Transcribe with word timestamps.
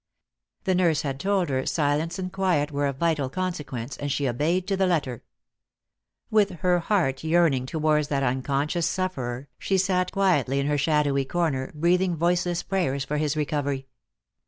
The 0.63 0.73
nurse 0.73 1.03
had 1.03 1.19
told 1.19 1.49
her 1.49 1.63
silence 1.67 2.17
and 2.17 2.33
quiet 2.33 2.71
were 2.71 2.87
of 2.87 2.95
vital 2.97 3.29
consequence, 3.29 3.95
and 3.97 4.11
she 4.11 4.23
oDeyed 4.27 4.65
to 4.65 4.75
the 4.75 4.87
letter. 4.87 5.21
With 6.31 6.61
her 6.61 6.79
heart 6.79 7.23
yearning 7.23 7.67
towards 7.67 8.07
that 8.07 8.23
unconscious 8.23 8.87
sufferer, 8.87 9.47
she 9.59 9.77
sat 9.77 10.11
quietly 10.11 10.59
in 10.59 10.65
her 10.65 10.77
shadowy 10.79 11.25
corner, 11.25 11.71
breathing 11.75 12.15
voice 12.15 12.47
less 12.47 12.63
prayers 12.63 13.05
for 13.05 13.17
his 13.17 13.37
recovery. 13.37 13.85